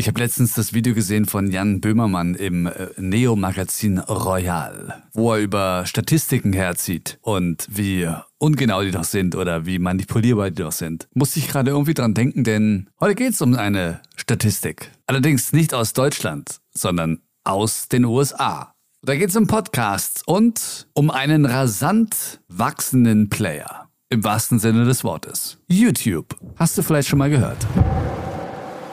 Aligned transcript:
Ich 0.00 0.08
habe 0.08 0.18
letztens 0.18 0.54
das 0.54 0.72
Video 0.72 0.94
gesehen 0.94 1.26
von 1.26 1.50
Jan 1.50 1.82
Böhmermann 1.82 2.34
im 2.34 2.64
äh, 2.64 2.88
Neo-Magazin 2.96 3.98
Royal, 3.98 5.02
wo 5.12 5.34
er 5.34 5.40
über 5.40 5.84
Statistiken 5.84 6.54
herzieht 6.54 7.18
und 7.20 7.68
wie 7.68 8.10
ungenau 8.38 8.80
die 8.80 8.92
doch 8.92 9.04
sind 9.04 9.34
oder 9.36 9.66
wie 9.66 9.78
manipulierbar 9.78 10.52
die 10.52 10.62
doch 10.62 10.72
sind. 10.72 11.06
Musste 11.12 11.38
ich 11.38 11.48
gerade 11.48 11.72
irgendwie 11.72 11.92
dran 11.92 12.14
denken, 12.14 12.44
denn 12.44 12.88
heute 12.98 13.14
geht 13.14 13.34
es 13.34 13.42
um 13.42 13.54
eine 13.54 14.00
Statistik. 14.16 14.90
Allerdings 15.06 15.52
nicht 15.52 15.74
aus 15.74 15.92
Deutschland, 15.92 16.62
sondern 16.70 17.20
aus 17.44 17.88
den 17.88 18.06
USA. 18.06 18.72
Da 19.02 19.14
geht 19.14 19.28
es 19.28 19.36
um 19.36 19.48
Podcasts 19.48 20.22
und 20.24 20.88
um 20.94 21.10
einen 21.10 21.44
rasant 21.44 22.40
wachsenden 22.48 23.28
Player. 23.28 23.90
Im 24.08 24.24
wahrsten 24.24 24.60
Sinne 24.60 24.86
des 24.86 25.04
Wortes. 25.04 25.58
YouTube. 25.68 26.38
Hast 26.56 26.78
du 26.78 26.82
vielleicht 26.82 27.10
schon 27.10 27.18
mal 27.18 27.28
gehört? 27.28 27.66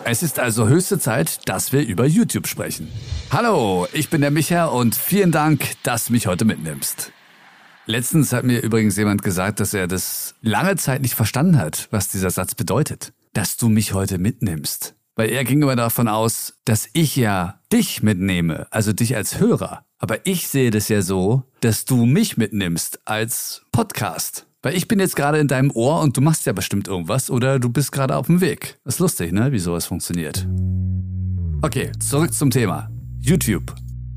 Es 0.10 0.24
ist 0.24 0.40
also 0.40 0.70
höchste 0.70 1.00
Zeit, 1.00 1.50
dass 1.50 1.74
wir 1.74 1.86
über 1.86 2.06
YouTube 2.06 2.48
sprechen. 2.48 2.88
Hallo, 3.30 3.90
ich 3.92 4.10
bin 4.10 4.22
der 4.22 4.32
Micha 4.32 4.68
und 4.68 4.96
vielen 4.96 5.34
Dank, 5.34 5.74
dass 5.84 6.06
du 6.06 6.14
mich 6.14 6.28
heute 6.28 6.46
mitnimmst. 6.46 7.12
Letztens 7.88 8.32
hat 8.32 8.46
mir 8.46 8.62
übrigens 8.62 8.96
jemand 8.96 9.22
gesagt, 9.22 9.60
dass 9.60 9.74
er 9.74 9.86
das 9.86 10.34
lange 10.42 10.78
Zeit 10.78 11.02
nicht 11.02 11.14
verstanden 11.14 11.58
hat, 11.58 11.90
was 11.92 12.08
dieser 12.08 12.30
Satz 12.30 12.56
bedeutet. 12.56 13.12
Dass 13.34 13.58
du 13.58 13.68
mich 13.68 13.94
heute 13.94 14.18
mitnimmst. 14.18 14.96
Weil 15.18 15.30
er 15.30 15.44
ging 15.44 15.62
immer 15.62 15.76
davon 15.76 16.08
aus, 16.08 16.54
dass 16.64 16.88
ich 16.94 17.18
ja 17.18 17.60
dich 17.74 18.02
mitnehme, 18.02 18.68
also 18.72 18.94
dich 18.94 19.14
als 19.14 19.42
Hörer. 19.42 19.84
Aber 20.00 20.26
ich 20.26 20.48
sehe 20.48 20.72
das 20.72 20.88
ja 20.88 21.02
so, 21.02 21.44
dass 21.60 21.84
du 21.84 22.06
mich 22.06 22.38
mitnimmst 22.38 23.02
als 23.04 23.64
Podcast. 23.74 24.47
Weil 24.68 24.76
ich 24.76 24.90
bin 24.90 25.00
jetzt 25.00 25.16
gerade 25.16 25.38
in 25.38 25.48
deinem 25.48 25.72
Ohr 25.72 26.02
und 26.02 26.18
du 26.18 26.20
machst 26.20 26.46
ja 26.46 26.52
bestimmt 26.52 26.90
irgendwas 26.90 27.30
oder 27.30 27.58
du 27.58 27.70
bist 27.70 27.94
gerade 27.94 28.18
auf 28.18 28.28
dem 28.28 28.42
Weg. 28.42 28.78
Ist 28.84 29.00
lustig, 29.00 29.32
ne? 29.32 29.54
Wie 29.54 29.60
sowas 29.60 29.86
funktioniert. 29.86 30.46
Okay, 31.62 31.90
zurück 32.00 32.34
zum 32.34 32.52
Thema. 32.52 32.90
YouTube. 33.18 33.74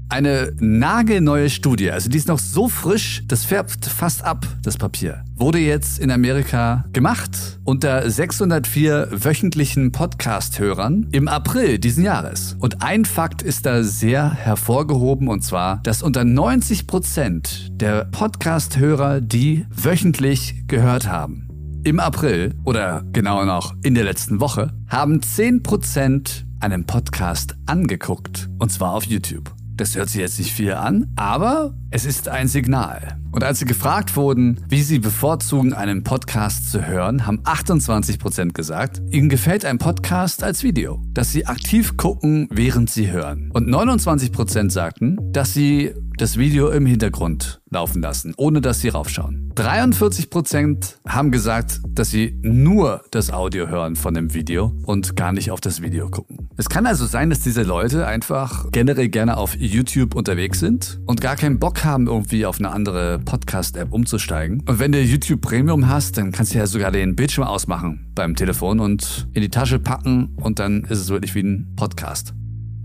Eine 0.08 0.52
nagelneue 0.58 1.48
Studie, 1.50 1.92
also 1.92 2.10
die 2.10 2.18
ist 2.18 2.26
noch 2.26 2.40
so 2.40 2.68
frisch, 2.68 3.22
das 3.28 3.44
färbt 3.44 3.86
fast 3.86 4.24
ab, 4.24 4.44
das 4.64 4.76
Papier. 4.76 5.22
Wurde 5.36 5.60
jetzt 5.60 6.00
in 6.00 6.10
Amerika 6.10 6.84
gemacht 6.92 7.30
unter 7.62 8.10
604 8.10 9.06
wöchentlichen 9.12 9.92
Podcast-Hörern 9.92 11.06
im 11.12 11.28
April 11.28 11.78
diesen 11.78 12.02
Jahres. 12.02 12.56
Und 12.58 12.82
ein 12.82 13.04
Fakt 13.04 13.42
ist 13.42 13.66
da 13.66 13.84
sehr 13.84 14.32
hervorgehoben 14.32 15.28
und 15.28 15.44
zwar, 15.44 15.76
dass 15.84 16.02
unter 16.02 16.24
90 16.24 16.88
Prozent 16.88 17.69
der 17.80 18.04
Podcast-Hörer 18.04 19.22
die 19.22 19.64
wöchentlich 19.70 20.64
gehört 20.66 21.08
haben. 21.08 21.48
Im 21.82 21.98
April 21.98 22.54
oder 22.64 23.02
genauer 23.12 23.46
noch 23.46 23.74
in 23.82 23.94
der 23.94 24.04
letzten 24.04 24.38
Woche 24.38 24.74
haben 24.88 25.22
10 25.22 25.62
Prozent 25.62 26.46
einen 26.60 26.84
Podcast 26.84 27.54
angeguckt 27.64 28.50
und 28.58 28.70
zwar 28.70 28.92
auf 28.92 29.04
YouTube. 29.04 29.54
Das 29.76 29.94
hört 29.94 30.10
sich 30.10 30.20
jetzt 30.20 30.38
nicht 30.38 30.52
viel 30.52 30.74
an, 30.74 31.06
aber 31.16 31.74
es 31.90 32.04
ist 32.04 32.28
ein 32.28 32.48
Signal. 32.48 33.18
Und 33.32 33.44
als 33.44 33.60
sie 33.60 33.64
gefragt 33.64 34.14
wurden, 34.14 34.60
wie 34.68 34.82
sie 34.82 34.98
bevorzugen, 34.98 35.72
einen 35.72 36.02
Podcast 36.02 36.70
zu 36.70 36.86
hören, 36.86 37.26
haben 37.26 37.40
28% 37.44 38.52
gesagt, 38.52 39.00
ihnen 39.10 39.30
gefällt 39.30 39.64
ein 39.64 39.78
Podcast 39.78 40.42
als 40.42 40.62
Video, 40.62 41.00
dass 41.14 41.32
sie 41.32 41.46
aktiv 41.46 41.96
gucken, 41.96 42.46
während 42.50 42.90
sie 42.90 43.10
hören. 43.10 43.50
Und 43.54 43.70
29% 43.70 44.70
sagten, 44.70 45.16
dass 45.32 45.54
sie 45.54 45.94
das 46.20 46.36
Video 46.36 46.68
im 46.68 46.84
Hintergrund 46.84 47.62
laufen 47.70 48.02
lassen, 48.02 48.34
ohne 48.36 48.60
dass 48.60 48.80
sie 48.80 48.88
raufschauen. 48.88 49.52
43% 49.54 50.96
haben 51.08 51.30
gesagt, 51.30 51.80
dass 51.88 52.10
sie 52.10 52.38
nur 52.42 53.02
das 53.10 53.32
Audio 53.32 53.68
hören 53.68 53.96
von 53.96 54.12
dem 54.12 54.34
Video 54.34 54.72
und 54.84 55.16
gar 55.16 55.32
nicht 55.32 55.50
auf 55.50 55.60
das 55.60 55.80
Video 55.80 56.10
gucken. 56.10 56.50
Es 56.58 56.68
kann 56.68 56.84
also 56.84 57.06
sein, 57.06 57.30
dass 57.30 57.40
diese 57.40 57.62
Leute 57.62 58.06
einfach 58.06 58.66
generell 58.70 59.08
gerne 59.08 59.38
auf 59.38 59.56
YouTube 59.56 60.14
unterwegs 60.14 60.60
sind 60.60 61.00
und 61.06 61.22
gar 61.22 61.36
keinen 61.36 61.58
Bock 61.58 61.84
haben, 61.84 62.06
irgendwie 62.06 62.44
auf 62.44 62.58
eine 62.58 62.70
andere 62.70 63.18
Podcast-App 63.20 63.92
umzusteigen. 63.92 64.62
Und 64.66 64.78
wenn 64.78 64.92
du 64.92 65.00
YouTube 65.00 65.40
Premium 65.40 65.88
hast, 65.88 66.18
dann 66.18 66.32
kannst 66.32 66.52
du 66.52 66.58
ja 66.58 66.66
sogar 66.66 66.90
den 66.90 67.16
Bildschirm 67.16 67.44
ausmachen 67.44 68.12
beim 68.14 68.36
Telefon 68.36 68.80
und 68.80 69.28
in 69.32 69.40
die 69.40 69.48
Tasche 69.48 69.78
packen 69.78 70.36
und 70.36 70.58
dann 70.58 70.84
ist 70.84 70.98
es 70.98 71.08
wirklich 71.08 71.34
wie 71.34 71.42
ein 71.42 71.72
Podcast. 71.76 72.34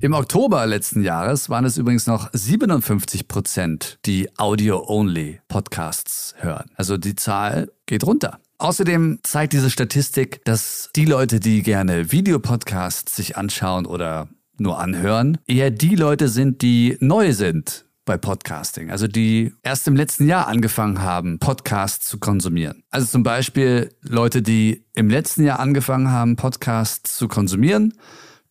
Im 0.01 0.13
Oktober 0.13 0.66
letzten 0.66 1.01
Jahres 1.01 1.50
waren 1.50 1.63
es 1.63 1.78
übrigens 1.78 2.06
noch 2.06 2.29
57 2.33 3.28
Prozent, 3.28 3.97
die 4.06 4.29
Audio-Only 4.38 5.39
Podcasts 5.47 6.35
hören. 6.38 6.69
Also 6.75 6.97
die 6.97 7.16
Zahl 7.16 7.72
geht 7.85 8.06
runter. 8.06 8.39
Außerdem 8.57 9.19
zeigt 9.23 9.53
diese 9.53 9.69
Statistik, 9.69 10.44
dass 10.44 10.89
die 10.95 11.06
Leute, 11.06 11.39
die 11.39 11.63
gerne 11.63 12.11
Videopodcasts 12.11 13.16
sich 13.16 13.38
anschauen 13.38 13.85
oder 13.85 14.28
nur 14.57 14.79
anhören, 14.79 15.38
eher 15.47 15.72
die 15.72 15.95
Leute 15.95 16.27
sind, 16.27 16.62
die 16.62 16.97
neu 17.00 17.33
sind 17.33 17.85
bei 18.03 18.17
Podcasting, 18.17 18.91
also 18.91 19.07
die 19.07 19.53
erst 19.63 19.88
im 19.88 19.95
letzten 19.95 20.27
Jahr 20.27 20.47
angefangen 20.47 21.01
haben, 21.01 21.39
Podcasts 21.39 22.07
zu 22.07 22.19
konsumieren. 22.19 22.83
Also 22.91 23.07
zum 23.07 23.23
Beispiel 23.23 23.89
Leute, 24.01 24.41
die 24.41 24.85
im 24.94 25.09
letzten 25.09 25.44
Jahr 25.44 25.59
angefangen 25.59 26.12
haben, 26.12 26.35
Podcasts 26.35 27.17
zu 27.17 27.27
konsumieren 27.27 27.94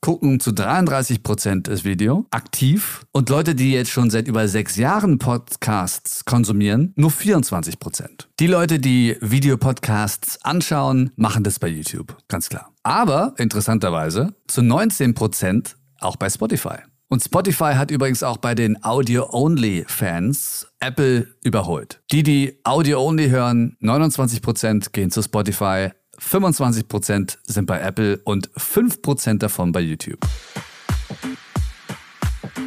gucken 0.04 0.38
zu 0.38 0.52
33 0.52 1.22
Prozent 1.22 1.66
das 1.66 1.82
Video 1.82 2.26
aktiv 2.30 3.06
und 3.12 3.30
Leute, 3.30 3.54
die 3.54 3.72
jetzt 3.72 3.90
schon 3.90 4.10
seit 4.10 4.28
über 4.28 4.46
sechs 4.48 4.76
Jahren 4.76 5.18
Podcasts 5.18 6.26
konsumieren, 6.26 6.92
nur 6.94 7.10
24 7.10 7.78
Prozent. 7.78 8.28
Die 8.38 8.46
Leute, 8.46 8.78
die 8.78 9.16
Videopodcasts 9.22 10.44
anschauen, 10.44 11.10
machen 11.16 11.42
das 11.42 11.58
bei 11.58 11.68
YouTube, 11.68 12.18
ganz 12.28 12.50
klar. 12.50 12.70
Aber 12.82 13.32
interessanterweise 13.38 14.34
zu 14.46 14.60
19 14.60 15.14
Prozent 15.14 15.78
auch 16.00 16.16
bei 16.16 16.28
Spotify. 16.28 16.80
Und 17.08 17.24
Spotify 17.24 17.72
hat 17.74 17.90
übrigens 17.90 18.22
auch 18.22 18.36
bei 18.36 18.54
den 18.54 18.84
Audio-Only-Fans 18.84 20.66
Apple 20.80 21.28
überholt. 21.42 22.02
Die, 22.12 22.22
die 22.22 22.60
Audio-Only 22.64 23.30
hören, 23.30 23.78
29% 23.80 24.92
gehen 24.92 25.10
zu 25.10 25.22
Spotify, 25.22 25.92
25% 26.18 27.38
sind 27.44 27.66
bei 27.66 27.80
Apple 27.80 28.18
und 28.24 28.50
5% 28.52 29.38
davon 29.38 29.72
bei 29.72 29.80
YouTube. 29.80 30.20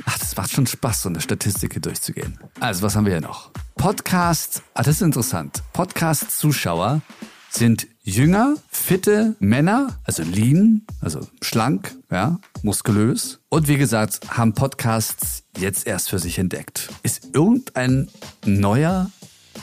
Ach, 0.06 0.20
das 0.20 0.36
macht 0.36 0.52
schon 0.52 0.68
Spaß, 0.68 1.04
so 1.04 1.10
eine 1.10 1.22
Statistik 1.22 1.74
hier 1.74 1.82
durchzugehen. 1.82 2.40
Also, 2.60 2.82
was 2.82 2.96
haben 2.96 3.06
wir 3.06 3.14
hier 3.14 3.22
noch? 3.22 3.52
Podcast, 3.76 4.64
ah, 4.74 4.84
das 4.84 4.96
ist 4.96 5.02
interessant. 5.02 5.62
Podcast-Zuschauer 5.74 7.02
sind 7.50 7.88
jünger, 8.04 8.56
fitte 8.70 9.36
Männer, 9.40 10.00
also 10.04 10.24
lean, 10.24 10.86
also 11.02 11.28
schlank, 11.42 11.96
ja, 12.12 12.40
muskulös. 12.62 13.40
Und 13.50 13.68
wie 13.68 13.78
gesagt, 13.78 14.22
haben 14.30 14.54
Podcasts 14.54 15.44
jetzt 15.58 15.88
erst 15.88 16.10
für 16.10 16.20
sich 16.20 16.40
entdeckt. 16.40 16.90
Ist 17.04 17.34
irgendein 17.34 18.10
neuer 18.46 19.12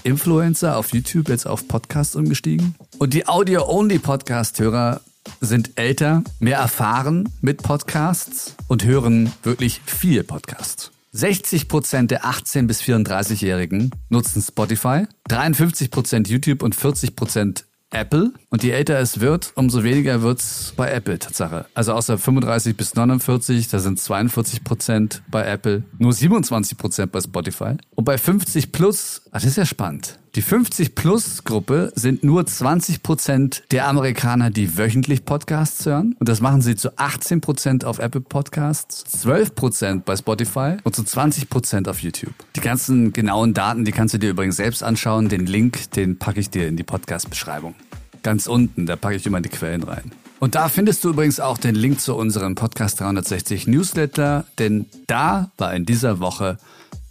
Influencer 0.05 0.77
auf 0.77 0.93
YouTube 0.93 1.29
jetzt 1.29 1.47
auf 1.47 1.67
Podcasts 1.67 2.15
umgestiegen. 2.15 2.75
Und 2.99 3.15
die 3.15 3.27
Audio-Only-Podcast-Hörer 3.27 5.01
sind 5.41 5.73
älter, 5.77 6.23
mehr 6.39 6.59
erfahren 6.59 7.29
mit 7.41 7.63
Podcasts 7.63 8.55
und 8.69 8.85
hören 8.85 9.33
wirklich 9.43 9.81
viel 9.87 10.23
Podcasts. 10.23 10.91
60 11.13 11.69
Prozent 11.69 12.11
der 12.11 12.25
18- 12.25 12.67
bis 12.67 12.83
34-Jährigen 12.83 13.91
nutzen 14.09 14.43
Spotify, 14.43 15.07
53 15.29 15.91
Prozent 15.91 16.29
YouTube 16.29 16.63
und 16.63 16.75
40 16.75 17.15
Prozent 17.17 17.65
Apple. 17.95 18.33
Und 18.51 18.63
je 18.63 18.71
älter 18.71 18.99
es 18.99 19.21
wird, 19.21 19.53
umso 19.55 19.85
weniger 19.85 20.23
wird 20.23 20.41
es 20.41 20.75
bei 20.77 20.91
Apple 20.91 21.19
Tatsache. 21.19 21.67
Also 21.75 21.93
außer 21.93 22.19
35 22.19 22.77
bis 22.77 22.95
49, 22.95 23.69
da 23.69 23.79
sind 23.79 23.99
42 23.99 24.65
Prozent 24.65 25.23
bei 25.31 25.45
Apple, 25.47 25.85
nur 25.99 26.13
27 26.13 26.77
Prozent 26.77 27.13
bei 27.13 27.21
Spotify. 27.21 27.77
Und 27.95 28.05
bei 28.05 28.19
50 28.19 28.73
plus, 28.73 29.23
ach, 29.31 29.41
das 29.41 29.45
ist 29.45 29.57
ja 29.57 29.67
spannend. 29.67 30.19
Die 30.35 30.43
50-Plus-Gruppe 30.43 31.93
sind 31.95 32.25
nur 32.25 32.45
20 32.45 33.05
Prozent 33.05 33.63
der 33.71 33.87
Amerikaner, 33.87 34.51
die 34.51 34.77
wöchentlich 34.77 35.25
Podcasts 35.25 35.87
hören. 35.87 36.17
Und 36.19 36.29
das 36.29 36.41
machen 36.41 36.61
sie 36.61 36.75
zu 36.75 36.99
18 36.99 37.41
Prozent 37.41 37.85
auf 37.85 38.01
Apple 38.01 38.21
Podcasts, 38.21 39.05
12 39.21 39.55
Prozent 39.55 40.05
bei 40.05 40.17
Spotify 40.17 40.79
und 40.83 40.97
zu 40.97 41.05
20 41.05 41.49
Prozent 41.49 41.89
auf 41.89 42.01
YouTube. 42.01 42.35
Die 42.57 42.61
ganzen 42.61 43.13
genauen 43.13 43.55
Daten, 43.55 43.85
die 43.85 43.93
kannst 43.93 44.15
du 44.15 44.19
dir 44.19 44.31
übrigens 44.31 44.57
selbst 44.57 44.83
anschauen. 44.83 45.29
Den 45.29 45.47
Link, 45.47 45.93
den 45.93 46.19
packe 46.19 46.41
ich 46.41 46.51
dir 46.51 46.67
in 46.67 46.77
die 46.77 46.83
Podcast-Beschreibung. 46.83 47.77
Ganz 48.25 48.49
unten, 48.49 48.87
da 48.87 48.97
packe 48.97 49.15
ich 49.15 49.27
immer 49.27 49.41
die 49.41 49.51
Quellen 49.51 49.85
rein. 49.85 50.11
Und 50.41 50.57
da 50.57 50.69
findest 50.69 51.05
du 51.05 51.11
übrigens 51.11 51.39
auch 51.39 51.59
den 51.59 51.77
Link 51.77 52.01
zu 52.01 52.17
unserem 52.17 52.57
Podcast 52.57 52.99
360 52.99 53.69
Newsletter, 53.69 54.47
denn 54.59 54.87
da 55.07 55.53
war 55.59 55.73
in 55.75 55.87
dieser 55.87 56.19
Woche, 56.19 56.59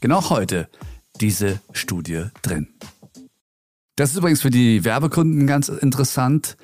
genau 0.01 0.29
heute, 0.29 0.67
diese 1.21 1.61
Studie 1.71 2.25
drin. 2.41 2.67
Das 3.95 4.11
ist 4.11 4.17
übrigens 4.17 4.41
für 4.41 4.49
die 4.49 4.83
Werbekunden 4.83 5.45
ganz 5.45 5.69
interessant. 5.69 6.57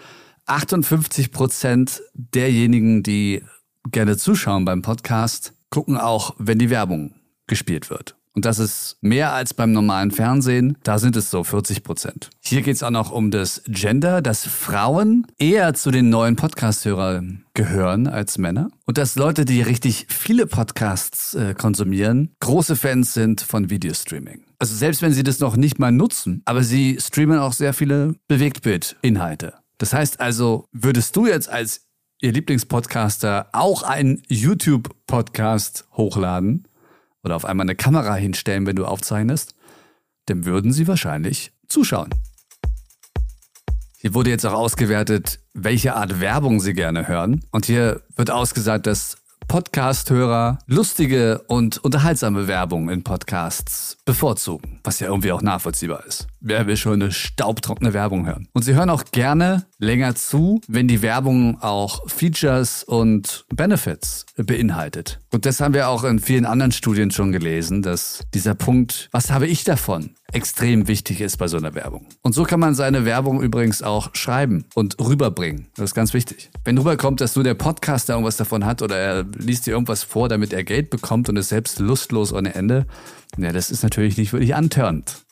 58 0.46 1.32
Prozent 1.32 2.02
derjenigen, 2.14 3.04
die 3.04 3.44
gerne 3.92 4.18
zuschauen 4.18 4.66
beim 4.66 4.82
Podcast, 4.82 5.54
gucken 5.70 5.98
auch, 5.98 6.36
wenn 6.40 6.58
die 6.58 6.72
Werbung 6.72 7.14
gespielt 7.46 7.90
wird. 7.90 8.19
Und 8.40 8.46
das 8.46 8.58
ist 8.58 8.96
mehr 9.02 9.34
als 9.34 9.54
beim 9.54 9.74
normalen 9.74 10.12
Fernsehen. 10.12 10.78
Da 10.84 10.98
sind 10.98 11.18
es 11.18 11.30
so 11.30 11.44
40 11.44 11.84
Prozent. 11.84 12.30
Hier 12.40 12.62
geht 12.62 12.78
es 12.78 12.84
auch 12.84 12.90
noch 12.90 13.12
um 13.12 13.32
das 13.32 13.62
Gender, 13.68 14.22
dass 14.22 14.48
Frauen 14.48 15.28
eher 15.38 15.74
zu 15.74 15.92
den 15.92 16.10
neuen 16.10 16.38
Podcast-Hörern 16.38 17.44
gehören 17.54 18.08
als 18.08 18.38
Männer. 18.38 18.70
Und 18.86 18.98
dass 18.98 19.18
Leute, 19.18 19.44
die 19.44 19.62
richtig 19.62 20.06
viele 20.08 20.48
Podcasts 20.48 21.34
äh, 21.34 21.54
konsumieren, 21.54 22.34
große 22.40 22.78
Fans 22.78 23.14
sind 23.14 23.42
von 23.42 23.70
Videostreaming. 23.70 24.46
Also 24.58 24.74
selbst 24.74 25.02
wenn 25.02 25.12
sie 25.12 25.24
das 25.24 25.40
noch 25.40 25.58
nicht 25.58 25.78
mal 25.78 25.92
nutzen, 25.92 26.42
aber 26.46 26.64
sie 26.64 26.98
streamen 26.98 27.40
auch 27.40 27.52
sehr 27.52 27.74
viele 27.74 28.16
Bewegtbild-Inhalte. 28.30 29.56
Das 29.80 29.92
heißt 29.92 30.22
also, 30.22 30.64
würdest 30.72 31.14
du 31.18 31.28
jetzt 31.28 31.50
als 31.50 31.90
Ihr 32.22 32.34
Lieblingspodcaster 32.34 33.48
auch 33.54 33.82
einen 33.82 34.22
YouTube-Podcast 34.28 35.88
hochladen 35.94 36.69
oder 37.24 37.36
auf 37.36 37.46
einmal 37.46 37.66
eine 37.66 37.76
Kamera 37.76 38.16
hinstellen, 38.16 38.66
wenn 38.66 38.76
du 38.76 38.86
aufzeichnest, 38.86 39.56
dann 40.26 40.46
würden 40.46 40.72
sie 40.72 40.88
wahrscheinlich 40.88 41.52
zuschauen. 41.68 42.10
Hier 43.98 44.14
wurde 44.14 44.30
jetzt 44.30 44.46
auch 44.46 44.54
ausgewertet, 44.54 45.40
welche 45.54 45.96
Art 45.96 46.22
Werbung 46.22 46.62
sie 46.62 46.74
gerne 46.74 47.08
hören. 47.08 47.44
Und 47.52 47.66
hier 47.66 48.02
wird 48.16 48.32
ausgesagt, 48.32 48.88
dass 48.88 49.18
Podcast-Hörer 49.50 50.60
lustige 50.68 51.40
und 51.48 51.80
unterhaltsame 51.80 52.48
Werbung 52.48 52.90
in 52.90 53.04
Podcasts 53.04 53.98
bevorzugen, 54.06 54.80
was 54.84 55.00
ja 55.00 55.08
irgendwie 55.08 55.32
auch 55.32 55.42
nachvollziehbar 55.42 56.06
ist. 56.06 56.28
Wer 56.42 56.68
will 56.68 56.78
schon 56.78 56.94
eine 56.94 57.12
staubtrockene 57.12 57.94
Werbung 57.94 58.26
hören? 58.26 58.48
Und 58.54 58.64
sie 58.64 58.74
hören 58.74 58.90
auch 58.90 59.04
gerne 59.12 59.66
länger 59.78 60.16
zu, 60.16 60.62
wenn 60.70 60.88
die 60.88 61.02
Werbung 61.02 61.62
auch 61.62 62.10
Features 62.10 62.86
und 62.86 63.46
Benefits 63.54 64.26
beinhaltet. 64.38 65.20
Und 65.32 65.46
das 65.46 65.60
haben 65.60 65.74
wir 65.74 65.90
auch 65.90 66.06
in 66.06 66.20
vielen 66.20 66.46
anderen 66.46 66.72
Studien 66.72 67.12
schon 67.12 67.34
gelesen, 67.34 67.82
dass 67.82 68.22
dieser 68.34 68.56
Punkt, 68.56 69.10
was 69.12 69.32
habe 69.32 69.48
ich 69.48 69.66
davon, 69.66 70.12
extrem 70.32 70.88
wichtig 70.88 71.20
ist 71.20 71.38
bei 71.38 71.50
so 71.50 71.58
einer 71.58 71.76
Werbung. 71.76 72.08
Und 72.22 72.34
so 72.34 72.44
kann 72.44 72.62
man 72.62 72.74
seine 72.74 73.04
Werbung 73.04 73.42
übrigens 73.42 73.84
auch 73.84 74.16
schreiben 74.16 74.64
und 74.76 74.98
rüberbringen. 74.98 75.68
Das 75.76 75.92
ist 75.92 75.96
ganz 75.96 76.14
wichtig. 76.14 76.52
Wenn 76.64 76.78
rüberkommt, 76.78 77.20
dass 77.20 77.36
nur 77.36 77.44
der 77.44 77.56
Podcaster 77.56 78.14
irgendwas 78.14 78.38
davon 78.38 78.66
hat 78.66 78.82
oder 78.82 78.96
er 78.96 79.26
liest 79.38 79.68
dir 79.68 79.72
irgendwas 79.72 80.04
vor, 80.04 80.30
damit 80.30 80.54
er 80.54 80.64
Geld 80.64 80.90
bekommt 80.90 81.28
und 81.28 81.36
ist 81.36 81.50
selbst 81.50 81.80
lustlos 81.80 82.32
ohne 82.32 82.56
Ende, 82.56 82.86
ja, 83.38 83.52
das 83.52 83.72
ist 83.72 83.84
natürlich 83.84 84.18
nicht 84.18 84.32
wirklich 84.32 84.56
antörend. 84.56 85.26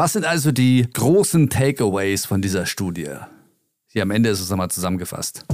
Was 0.00 0.12
sind 0.12 0.24
also 0.24 0.52
die 0.52 0.86
großen 0.94 1.50
Takeaways 1.50 2.24
von 2.24 2.40
dieser 2.40 2.66
Studie? 2.66 3.16
Hier 3.88 4.02
am 4.02 4.12
Ende 4.12 4.28
ist 4.28 4.38
es 4.38 4.48
nochmal 4.48 4.70
zusammengefasst. 4.70 5.44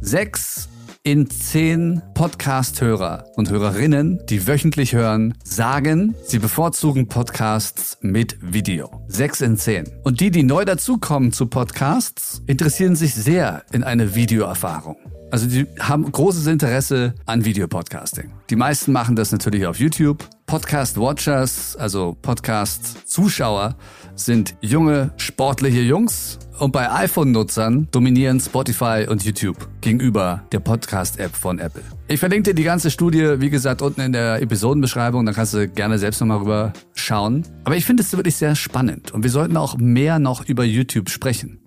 Sechs 0.00 0.68
in 1.02 1.28
zehn 1.28 2.02
Podcast-Hörer 2.14 3.32
und 3.34 3.50
Hörerinnen, 3.50 4.24
die 4.28 4.46
wöchentlich 4.46 4.92
hören, 4.92 5.34
sagen, 5.42 6.14
sie 6.24 6.38
bevorzugen 6.38 7.08
Podcasts 7.08 7.98
mit 8.00 8.38
Video. 8.40 9.04
Sechs 9.08 9.40
in 9.40 9.56
zehn. 9.56 9.90
Und 10.04 10.20
die, 10.20 10.30
die 10.30 10.44
neu 10.44 10.64
dazukommen 10.64 11.32
zu 11.32 11.46
Podcasts, 11.46 12.42
interessieren 12.46 12.94
sich 12.94 13.12
sehr 13.16 13.64
in 13.72 13.82
eine 13.82 14.14
Videoerfahrung. 14.14 14.98
Also 15.32 15.48
die 15.48 15.66
haben 15.80 16.12
großes 16.12 16.46
Interesse 16.46 17.16
an 17.26 17.44
Videopodcasting. 17.44 18.30
Die 18.50 18.56
meisten 18.56 18.92
machen 18.92 19.16
das 19.16 19.32
natürlich 19.32 19.66
auf 19.66 19.80
YouTube. 19.80 20.24
Podcast-Watchers, 20.46 21.76
also 21.76 22.16
Podcast-Zuschauer, 22.20 23.76
sind 24.14 24.54
junge, 24.60 25.12
sportliche 25.16 25.80
Jungs. 25.80 26.38
Und 26.58 26.72
bei 26.72 26.90
iPhone-Nutzern 26.90 27.88
dominieren 27.90 28.38
Spotify 28.38 29.06
und 29.08 29.24
YouTube 29.24 29.68
gegenüber 29.80 30.44
der 30.52 30.60
Podcast-App 30.60 31.34
von 31.34 31.58
Apple. 31.58 31.82
Ich 32.06 32.20
verlinke 32.20 32.50
dir 32.50 32.54
die 32.54 32.62
ganze 32.62 32.90
Studie, 32.90 33.40
wie 33.40 33.50
gesagt, 33.50 33.82
unten 33.82 34.02
in 34.02 34.12
der 34.12 34.40
Episodenbeschreibung. 34.40 35.26
Da 35.26 35.32
kannst 35.32 35.54
du 35.54 35.68
gerne 35.68 35.98
selbst 35.98 36.20
nochmal 36.20 36.38
rüber 36.38 36.72
schauen. 36.94 37.44
Aber 37.64 37.76
ich 37.76 37.84
finde 37.84 38.02
es 38.02 38.12
wirklich 38.12 38.36
sehr 38.36 38.54
spannend. 38.54 39.12
Und 39.12 39.24
wir 39.24 39.30
sollten 39.30 39.56
auch 39.56 39.76
mehr 39.78 40.18
noch 40.18 40.46
über 40.46 40.64
YouTube 40.64 41.10
sprechen. 41.10 41.58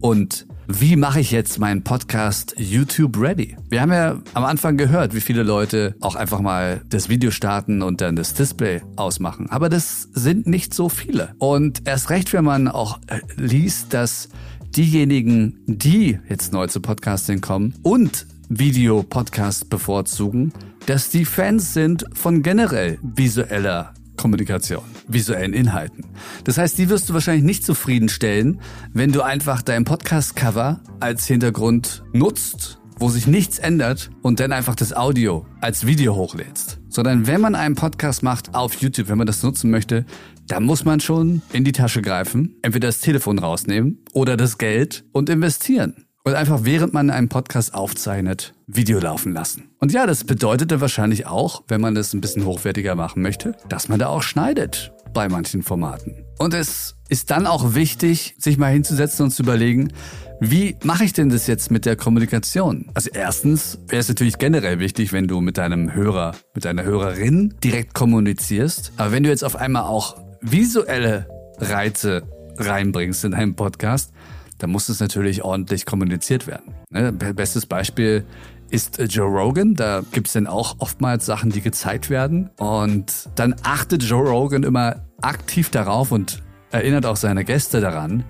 Und 0.00 0.46
wie 0.72 0.94
mache 0.94 1.18
ich 1.18 1.32
jetzt 1.32 1.58
meinen 1.58 1.82
Podcast 1.82 2.54
YouTube 2.56 3.20
ready? 3.20 3.56
Wir 3.68 3.80
haben 3.80 3.92
ja 3.92 4.20
am 4.34 4.44
Anfang 4.44 4.76
gehört, 4.76 5.14
wie 5.14 5.20
viele 5.20 5.42
Leute 5.42 5.96
auch 6.00 6.14
einfach 6.14 6.40
mal 6.40 6.82
das 6.88 7.08
Video 7.08 7.32
starten 7.32 7.82
und 7.82 8.00
dann 8.00 8.14
das 8.14 8.34
Display 8.34 8.80
ausmachen. 8.94 9.50
Aber 9.50 9.68
das 9.68 10.02
sind 10.12 10.46
nicht 10.46 10.72
so 10.72 10.88
viele. 10.88 11.34
Und 11.38 11.88
erst 11.88 12.10
recht, 12.10 12.32
wenn 12.32 12.44
man 12.44 12.68
auch 12.68 13.00
äh, 13.08 13.18
liest, 13.36 13.94
dass 13.94 14.28
diejenigen, 14.76 15.58
die 15.66 16.20
jetzt 16.28 16.52
neu 16.52 16.68
zu 16.68 16.80
Podcasting 16.80 17.40
kommen 17.40 17.74
und 17.82 18.28
Video-Podcast 18.48 19.70
bevorzugen, 19.70 20.52
dass 20.86 21.10
die 21.10 21.24
Fans 21.24 21.74
sind 21.74 22.04
von 22.12 22.42
generell 22.42 22.98
visueller 23.02 23.92
Kommunikation, 24.20 24.84
visuellen 25.08 25.54
Inhalten. 25.54 26.04
Das 26.44 26.58
heißt, 26.58 26.76
die 26.76 26.90
wirst 26.90 27.08
du 27.08 27.14
wahrscheinlich 27.14 27.42
nicht 27.42 27.64
zufriedenstellen, 27.64 28.60
wenn 28.92 29.12
du 29.12 29.22
einfach 29.22 29.62
dein 29.62 29.84
Podcast-Cover 29.84 30.80
als 31.00 31.26
Hintergrund 31.26 32.04
nutzt, 32.12 32.80
wo 32.98 33.08
sich 33.08 33.26
nichts 33.26 33.58
ändert 33.58 34.10
und 34.20 34.38
dann 34.38 34.52
einfach 34.52 34.74
das 34.74 34.94
Audio 34.94 35.46
als 35.62 35.86
Video 35.86 36.14
hochlädst. 36.14 36.80
Sondern 36.90 37.26
wenn 37.26 37.40
man 37.40 37.54
einen 37.54 37.76
Podcast 37.76 38.22
macht 38.22 38.54
auf 38.54 38.74
YouTube, 38.74 39.08
wenn 39.08 39.16
man 39.16 39.26
das 39.26 39.42
nutzen 39.42 39.70
möchte, 39.70 40.04
da 40.46 40.60
muss 40.60 40.84
man 40.84 41.00
schon 41.00 41.40
in 41.54 41.64
die 41.64 41.72
Tasche 41.72 42.02
greifen, 42.02 42.56
entweder 42.60 42.88
das 42.88 43.00
Telefon 43.00 43.38
rausnehmen 43.38 44.04
oder 44.12 44.36
das 44.36 44.58
Geld 44.58 45.04
und 45.12 45.30
investieren. 45.30 46.04
Und 46.22 46.34
einfach 46.34 46.64
während 46.64 46.92
man 46.92 47.08
einen 47.08 47.30
Podcast 47.30 47.72
aufzeichnet, 47.72 48.52
Video 48.66 48.98
laufen 48.98 49.32
lassen. 49.32 49.70
Und 49.78 49.90
ja, 49.92 50.06
das 50.06 50.24
bedeutet 50.24 50.70
dann 50.70 50.82
wahrscheinlich 50.82 51.26
auch, 51.26 51.62
wenn 51.68 51.80
man 51.80 51.94
das 51.94 52.12
ein 52.12 52.20
bisschen 52.20 52.44
hochwertiger 52.44 52.94
machen 52.94 53.22
möchte, 53.22 53.56
dass 53.70 53.88
man 53.88 53.98
da 53.98 54.08
auch 54.08 54.22
schneidet 54.22 54.92
bei 55.14 55.30
manchen 55.30 55.62
Formaten. 55.62 56.26
Und 56.38 56.52
es 56.52 56.96
ist 57.08 57.30
dann 57.30 57.46
auch 57.46 57.74
wichtig, 57.74 58.34
sich 58.38 58.58
mal 58.58 58.70
hinzusetzen 58.70 59.24
und 59.24 59.30
zu 59.30 59.42
überlegen, 59.42 59.92
wie 60.40 60.76
mache 60.84 61.04
ich 61.04 61.14
denn 61.14 61.30
das 61.30 61.46
jetzt 61.46 61.70
mit 61.70 61.86
der 61.86 61.96
Kommunikation? 61.96 62.90
Also 62.94 63.10
erstens 63.12 63.78
wäre 63.88 64.00
es 64.00 64.08
natürlich 64.08 64.36
generell 64.36 64.78
wichtig, 64.78 65.12
wenn 65.12 65.26
du 65.26 65.40
mit 65.40 65.56
deinem 65.56 65.94
Hörer, 65.94 66.34
mit 66.54 66.66
deiner 66.66 66.84
Hörerin 66.84 67.54
direkt 67.64 67.94
kommunizierst. 67.94 68.92
Aber 68.98 69.12
wenn 69.12 69.22
du 69.22 69.30
jetzt 69.30 69.44
auf 69.44 69.56
einmal 69.56 69.82
auch 69.84 70.16
visuelle 70.42 71.28
Reize 71.58 72.22
reinbringst 72.56 73.24
in 73.24 73.32
deinen 73.32 73.56
Podcast, 73.56 74.12
da 74.60 74.66
muss 74.66 74.88
es 74.88 75.00
natürlich 75.00 75.42
ordentlich 75.42 75.86
kommuniziert 75.86 76.46
werden. 76.46 76.74
Ne? 76.90 77.12
Bestes 77.12 77.66
Beispiel 77.66 78.24
ist 78.70 78.98
äh, 78.98 79.04
Joe 79.04 79.28
Rogan. 79.28 79.74
Da 79.74 80.02
gibt 80.12 80.28
es 80.28 80.34
dann 80.34 80.46
auch 80.46 80.76
oftmals 80.78 81.26
Sachen, 81.26 81.50
die 81.50 81.60
gezeigt 81.60 82.10
werden. 82.10 82.50
Und 82.58 83.28
dann 83.34 83.56
achtet 83.62 84.02
Joe 84.02 84.28
Rogan 84.28 84.62
immer 84.62 85.04
aktiv 85.20 85.70
darauf 85.70 86.12
und 86.12 86.42
erinnert 86.70 87.06
auch 87.06 87.16
seine 87.16 87.44
Gäste 87.44 87.80
daran, 87.80 88.24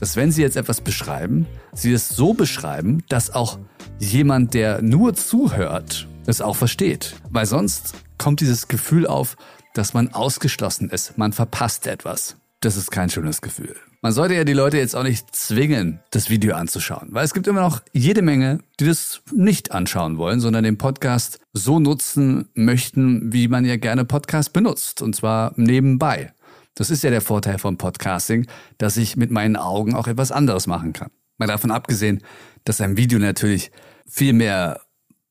dass 0.00 0.16
wenn 0.16 0.30
sie 0.30 0.42
jetzt 0.42 0.56
etwas 0.56 0.80
beschreiben, 0.80 1.46
sie 1.72 1.92
es 1.92 2.08
so 2.08 2.34
beschreiben, 2.34 3.02
dass 3.08 3.30
auch 3.30 3.58
jemand, 3.98 4.52
der 4.52 4.82
nur 4.82 5.14
zuhört, 5.14 6.06
es 6.26 6.42
auch 6.42 6.56
versteht. 6.56 7.14
Weil 7.30 7.46
sonst 7.46 7.94
kommt 8.18 8.40
dieses 8.40 8.68
Gefühl 8.68 9.06
auf, 9.06 9.36
dass 9.72 9.94
man 9.94 10.12
ausgeschlossen 10.12 10.90
ist, 10.90 11.16
man 11.16 11.32
verpasst 11.32 11.86
etwas. 11.86 12.36
Das 12.60 12.76
ist 12.76 12.90
kein 12.90 13.10
schönes 13.10 13.40
Gefühl. 13.40 13.76
Man 14.06 14.12
sollte 14.12 14.34
ja 14.34 14.44
die 14.44 14.52
Leute 14.52 14.78
jetzt 14.78 14.94
auch 14.94 15.02
nicht 15.02 15.34
zwingen, 15.34 15.98
das 16.12 16.30
Video 16.30 16.54
anzuschauen, 16.54 17.08
weil 17.10 17.24
es 17.24 17.34
gibt 17.34 17.48
immer 17.48 17.62
noch 17.62 17.82
jede 17.92 18.22
Menge, 18.22 18.60
die 18.78 18.86
das 18.86 19.20
nicht 19.32 19.72
anschauen 19.72 20.16
wollen, 20.16 20.38
sondern 20.38 20.62
den 20.62 20.78
Podcast 20.78 21.40
so 21.52 21.80
nutzen 21.80 22.48
möchten, 22.54 23.32
wie 23.32 23.48
man 23.48 23.64
ja 23.64 23.76
gerne 23.76 24.04
Podcast 24.04 24.52
benutzt, 24.52 25.02
und 25.02 25.16
zwar 25.16 25.54
nebenbei. 25.56 26.32
Das 26.76 26.90
ist 26.90 27.02
ja 27.02 27.10
der 27.10 27.20
Vorteil 27.20 27.58
von 27.58 27.78
Podcasting, 27.78 28.46
dass 28.78 28.96
ich 28.96 29.16
mit 29.16 29.32
meinen 29.32 29.56
Augen 29.56 29.96
auch 29.96 30.06
etwas 30.06 30.30
anderes 30.30 30.68
machen 30.68 30.92
kann. 30.92 31.10
Mal 31.36 31.48
davon 31.48 31.72
abgesehen, 31.72 32.22
dass 32.62 32.80
ein 32.80 32.96
Video 32.96 33.18
natürlich 33.18 33.72
viel 34.06 34.34
mehr 34.34 34.82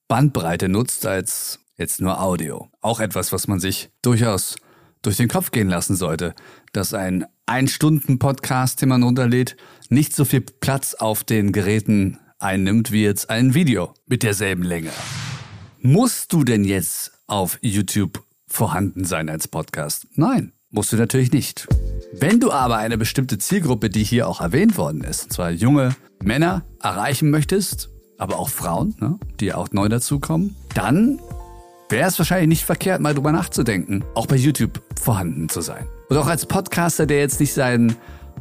Bandbreite 0.09 0.67
nutzt 0.67 1.05
als 1.05 1.61
jetzt 1.77 2.01
nur 2.01 2.19
Audio. 2.19 2.69
Auch 2.81 2.99
etwas, 2.99 3.31
was 3.31 3.47
man 3.47 3.61
sich 3.61 3.89
durchaus 4.01 4.57
durch 5.01 5.15
den 5.15 5.29
Kopf 5.29 5.51
gehen 5.51 5.69
lassen 5.69 5.95
sollte, 5.95 6.35
dass 6.73 6.93
ein 6.93 7.25
Ein-Stunden-Podcast, 7.47 8.81
den 8.81 8.89
man 8.89 9.03
runterlädt, 9.03 9.55
nicht 9.89 10.15
so 10.15 10.25
viel 10.25 10.41
Platz 10.41 10.95
auf 10.95 11.23
den 11.23 11.51
Geräten 11.51 12.17
einnimmt 12.39 12.91
wie 12.91 13.03
jetzt 13.03 13.29
ein 13.29 13.53
Video 13.53 13.93
mit 14.07 14.23
derselben 14.23 14.63
Länge. 14.63 14.89
Musst 15.79 16.33
du 16.33 16.43
denn 16.43 16.63
jetzt 16.63 17.11
auf 17.27 17.59
YouTube 17.61 18.23
vorhanden 18.47 19.05
sein 19.05 19.29
als 19.29 19.47
Podcast? 19.47 20.07
Nein, 20.15 20.53
musst 20.71 20.91
du 20.91 20.97
natürlich 20.97 21.31
nicht. 21.31 21.67
Wenn 22.13 22.39
du 22.39 22.51
aber 22.51 22.77
eine 22.77 22.97
bestimmte 22.97 23.37
Zielgruppe, 23.37 23.89
die 23.89 24.03
hier 24.03 24.27
auch 24.27 24.41
erwähnt 24.41 24.77
worden 24.77 25.03
ist, 25.03 25.25
und 25.25 25.33
zwar 25.33 25.51
junge 25.51 25.95
Männer, 26.23 26.63
erreichen 26.81 27.29
möchtest, 27.29 27.89
aber 28.17 28.39
auch 28.39 28.49
Frauen, 28.49 28.95
ne, 28.99 29.19
die 29.39 29.53
auch 29.53 29.69
neu 29.71 29.87
dazukommen, 29.89 30.55
dann 30.73 31.19
wäre 31.89 32.07
es 32.07 32.17
wahrscheinlich 32.17 32.49
nicht 32.49 32.65
verkehrt, 32.65 33.01
mal 33.01 33.13
drüber 33.13 33.31
nachzudenken, 33.31 34.03
auch 34.15 34.25
bei 34.25 34.35
YouTube 34.35 34.81
vorhanden 34.99 35.49
zu 35.49 35.61
sein. 35.61 35.85
Und 36.07 36.17
auch 36.17 36.27
als 36.27 36.45
Podcaster, 36.45 37.05
der 37.05 37.19
jetzt 37.19 37.39
nicht 37.39 37.53
seinen 37.53 37.95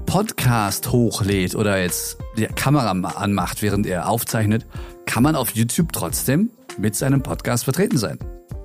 Podcast 0.07 0.93
hochlädt 0.93 1.55
oder 1.55 1.81
jetzt 1.81 2.19
die 2.37 2.47
Kamera 2.47 2.91
anmacht, 2.91 3.63
während 3.63 3.87
er 3.87 4.09
aufzeichnet, 4.09 4.67
kann 5.07 5.23
man 5.23 5.35
auf 5.35 5.51
YouTube 5.51 5.93
trotzdem 5.93 6.51
mit 6.77 6.95
seinem 6.95 7.23
Podcast 7.23 7.65
vertreten 7.65 7.97
sein. 7.97 8.19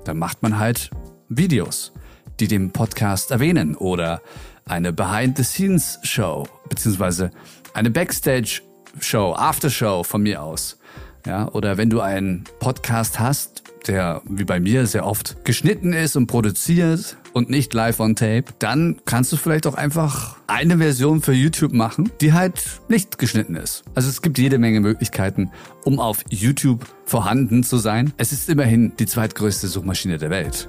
Dann 0.04 0.18
macht 0.18 0.42
man 0.42 0.58
halt 0.58 0.90
Videos, 1.28 1.92
die 2.40 2.48
den 2.48 2.72
Podcast 2.72 3.30
erwähnen 3.30 3.74
oder 3.74 4.20
eine 4.66 4.92
Behind-the-Scenes-Show, 4.92 6.46
beziehungsweise 6.68 7.30
eine 7.72 7.90
Backstage-Show, 7.90 9.34
After-Show 9.34 10.02
von 10.02 10.22
mir 10.22 10.42
aus. 10.42 10.78
Ja, 11.26 11.48
oder 11.48 11.78
wenn 11.78 11.90
du 11.90 12.00
einen 12.00 12.44
Podcast 12.60 13.18
hast, 13.18 13.62
der 13.90 14.22
wie 14.24 14.44
bei 14.44 14.60
mir 14.60 14.86
sehr 14.86 15.04
oft 15.04 15.44
geschnitten 15.44 15.92
ist 15.92 16.14
und 16.14 16.28
produziert 16.28 17.16
und 17.32 17.50
nicht 17.50 17.74
live 17.74 17.98
on 17.98 18.14
tape, 18.14 18.44
dann 18.60 19.00
kannst 19.04 19.32
du 19.32 19.36
vielleicht 19.36 19.66
auch 19.66 19.74
einfach 19.74 20.36
eine 20.46 20.78
Version 20.78 21.20
für 21.22 21.32
YouTube 21.32 21.72
machen, 21.72 22.10
die 22.20 22.32
halt 22.32 22.80
nicht 22.88 23.18
geschnitten 23.18 23.56
ist. 23.56 23.82
Also 23.96 24.08
es 24.08 24.22
gibt 24.22 24.38
jede 24.38 24.58
Menge 24.58 24.80
Möglichkeiten, 24.80 25.50
um 25.84 25.98
auf 25.98 26.24
YouTube 26.28 26.86
vorhanden 27.04 27.64
zu 27.64 27.78
sein. 27.78 28.12
Es 28.16 28.30
ist 28.30 28.48
immerhin 28.48 28.92
die 28.98 29.06
zweitgrößte 29.06 29.66
Suchmaschine 29.66 30.18
der 30.18 30.30
Welt. 30.30 30.68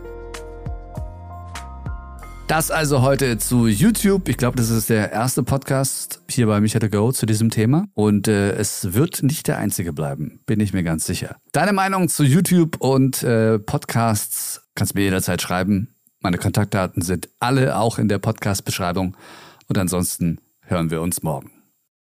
Das 2.51 2.69
also 2.69 3.01
heute 3.01 3.37
zu 3.37 3.65
YouTube. 3.65 4.27
Ich 4.27 4.35
glaube, 4.35 4.57
das 4.57 4.69
ist 4.69 4.89
der 4.89 5.13
erste 5.13 5.41
Podcast 5.41 6.21
hier 6.29 6.47
bei 6.47 6.59
Micha 6.59 6.79
Go 6.79 7.13
zu 7.13 7.25
diesem 7.25 7.49
Thema. 7.49 7.85
Und 7.93 8.27
äh, 8.27 8.51
es 8.51 8.93
wird 8.93 9.23
nicht 9.23 9.47
der 9.47 9.57
einzige 9.57 9.93
bleiben, 9.93 10.41
bin 10.45 10.59
ich 10.59 10.73
mir 10.73 10.83
ganz 10.83 11.05
sicher. 11.05 11.37
Deine 11.53 11.71
Meinung 11.71 12.09
zu 12.09 12.25
YouTube 12.25 12.75
und 12.81 13.23
äh, 13.23 13.57
Podcasts 13.57 14.67
kannst 14.75 14.95
mir 14.95 15.03
jederzeit 15.03 15.41
schreiben. 15.41 15.95
Meine 16.19 16.37
Kontaktdaten 16.37 17.01
sind 17.01 17.29
alle 17.39 17.77
auch 17.77 17.97
in 17.97 18.09
der 18.09 18.19
Podcast-Beschreibung. 18.19 19.15
Und 19.69 19.77
ansonsten 19.77 20.41
hören 20.59 20.91
wir 20.91 21.01
uns 21.01 21.23
morgen. 21.23 21.60